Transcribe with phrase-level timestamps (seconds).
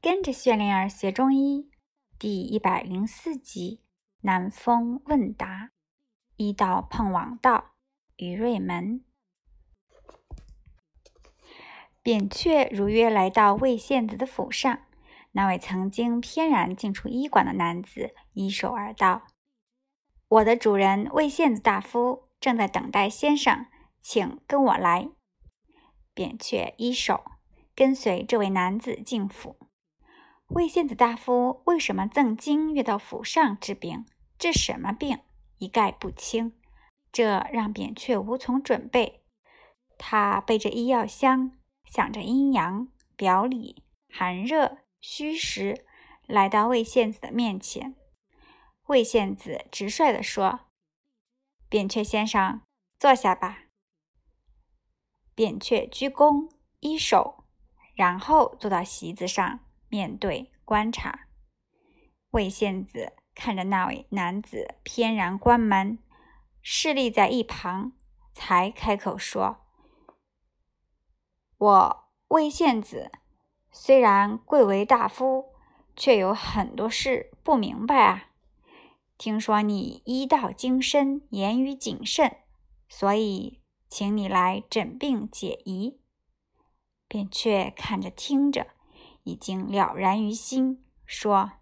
[0.00, 1.68] 跟着薛灵儿学中医
[2.20, 3.80] 第一百零四集：
[4.20, 5.70] 南风问答。
[6.36, 7.72] 医道碰王道，
[8.16, 9.04] 于瑞门。
[12.00, 14.82] 扁鹊如约来到魏献子的府上，
[15.32, 19.26] 那位曾经翩然进出医馆的男子依手而道
[20.28, 23.66] ：“我的主人魏献子大夫正在等待先生，
[24.00, 25.08] 请跟我来。”
[26.14, 27.24] 扁鹊一手
[27.74, 29.56] 跟随这位男子进府。
[30.48, 34.06] 魏献子大夫为什么赠金约到府上治病？
[34.38, 35.20] 治什么病？
[35.58, 36.58] 一概不清，
[37.12, 39.22] 这让扁鹊无从准备。
[39.98, 41.52] 他背着医药箱，
[41.84, 45.84] 想着阴阳、表里、寒热、虚实，
[46.26, 47.94] 来到魏献子的面前。
[48.86, 50.60] 魏献子直率地说
[51.68, 52.62] ：“扁鹊先生，
[52.98, 53.64] 坐下吧。”
[55.36, 56.48] 扁鹊鞠躬
[56.80, 57.44] 一手，
[57.94, 59.60] 然后坐到席子上。
[59.88, 61.26] 面对观察，
[62.30, 65.98] 魏献子看着那位男子翩然关门，
[66.60, 67.92] 侍立在一旁，
[68.34, 69.58] 才开口说
[71.56, 73.10] ：“我魏献子
[73.72, 75.54] 虽然贵为大夫，
[75.96, 78.30] 却有很多事不明白啊。
[79.16, 82.36] 听说你医道精深，言语谨慎，
[82.88, 86.00] 所以请你来诊病解疑。”
[87.08, 88.66] 扁鹊看着听着。
[89.28, 91.52] 已经了然于心，说：“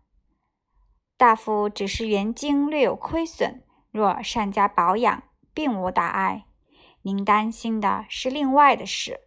[1.19, 6.47] 大夫只是元精略有亏损，若善加保养，并无大碍。
[7.03, 9.23] 您担心的是另外的事。”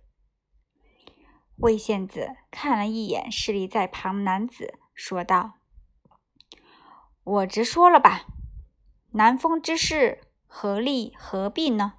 [1.59, 5.55] 魏献子看了一眼侍立在旁男子，说道
[7.25, 8.25] ：“我直说了吧，
[9.11, 11.95] 南风之事何利何弊呢？”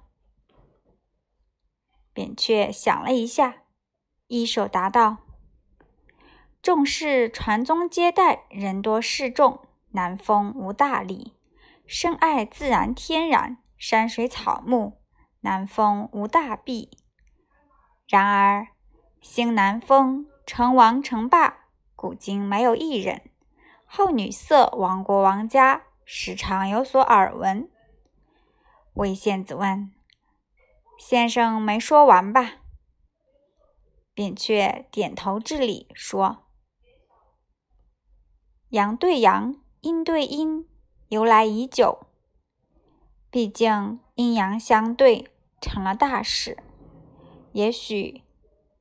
[2.11, 3.63] 扁鹊想了一下，
[4.25, 5.17] 一手答道。
[6.61, 9.61] 重视传宗接代，人多势众，
[9.93, 11.33] 南风无大利；
[11.87, 15.01] 深爱自然天然，山水草木，
[15.39, 16.99] 南风无大弊。
[18.07, 18.67] 然而，
[19.21, 23.21] 兴南风，成王成霸，古今没有一人；
[23.85, 27.67] 好女色，亡国亡家，时常有所耳闻。
[28.93, 29.91] 魏献子问
[30.99, 32.57] ：“先生没说完吧？”
[34.13, 36.43] 扁鹊点头致礼，说。
[38.71, 40.65] 阳对阳，阴对阴，
[41.09, 42.07] 由来已久。
[43.29, 45.27] 毕竟阴阳相对
[45.59, 46.57] 成了大事，
[47.51, 48.23] 也许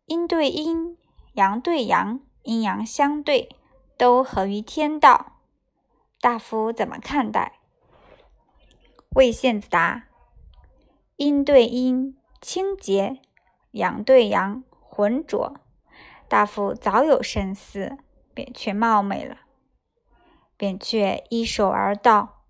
[0.07, 0.97] 阴对阴、
[1.33, 3.49] 阳对阳、阴阳相对
[3.99, 5.41] 都合于天道。
[6.21, 7.59] 大夫怎么看待？
[9.17, 10.05] 魏献子答：
[11.17, 13.19] 阴对阴，清洁；
[13.73, 15.57] 阳对阳，浑浊。
[16.29, 17.99] 大夫早有深思，
[18.33, 19.39] 便却冒昧了。
[20.61, 22.43] 扁鹊依手而道：“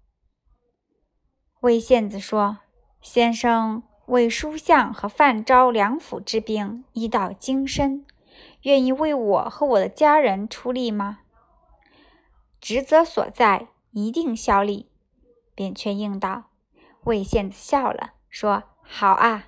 [1.62, 2.58] 魏献子说，
[3.00, 8.04] 先生为书相和范昭两府之病医道精深，
[8.62, 11.20] 愿意为我和我的家人出力吗？
[12.60, 14.90] 职责所在，一定效力。”
[15.54, 16.46] 扁鹊应道。
[17.04, 19.44] 魏献子笑了，说：“好啊，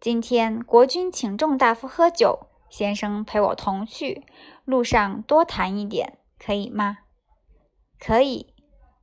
[0.00, 4.26] 今天国君请众大夫喝酒，先生陪我同去，
[4.64, 6.98] 路上多谈一点，可以吗？”
[8.04, 8.52] 可以，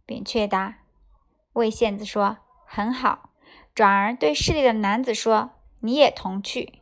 [0.06, 0.76] 扁鹊答。
[1.54, 3.32] 魏献子说：“很好。”
[3.74, 6.82] 转而对市里的男子说：“你也同去。”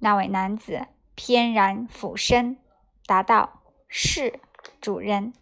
[0.00, 2.58] 那位男子翩然俯身，
[3.06, 4.38] 答道：“是，
[4.82, 5.32] 主人。”